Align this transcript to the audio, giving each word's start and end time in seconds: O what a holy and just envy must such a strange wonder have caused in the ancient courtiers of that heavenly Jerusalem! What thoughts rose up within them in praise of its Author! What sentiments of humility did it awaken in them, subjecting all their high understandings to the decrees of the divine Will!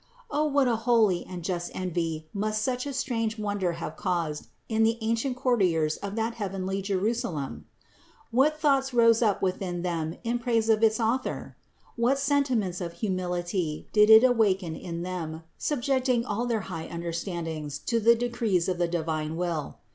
O 0.31 0.45
what 0.45 0.67
a 0.67 0.77
holy 0.89 1.23
and 1.27 1.43
just 1.43 1.69
envy 1.75 2.27
must 2.33 2.63
such 2.63 2.87
a 2.87 2.91
strange 2.91 3.37
wonder 3.37 3.73
have 3.73 3.95
caused 3.95 4.47
in 4.67 4.81
the 4.81 4.97
ancient 4.99 5.37
courtiers 5.37 5.97
of 5.97 6.15
that 6.15 6.33
heavenly 6.33 6.81
Jerusalem! 6.81 7.67
What 8.31 8.59
thoughts 8.59 8.95
rose 8.95 9.21
up 9.21 9.43
within 9.43 9.83
them 9.83 10.15
in 10.23 10.39
praise 10.39 10.69
of 10.69 10.81
its 10.81 10.99
Author! 10.99 11.55
What 11.97 12.17
sentiments 12.17 12.81
of 12.81 12.93
humility 12.93 13.89
did 13.93 14.09
it 14.09 14.23
awaken 14.23 14.75
in 14.75 15.03
them, 15.03 15.43
subjecting 15.59 16.25
all 16.25 16.47
their 16.47 16.61
high 16.61 16.85
understandings 16.85 17.77
to 17.85 17.99
the 17.99 18.15
decrees 18.15 18.67
of 18.67 18.79
the 18.79 18.87
divine 18.87 19.35
Will! 19.37 19.77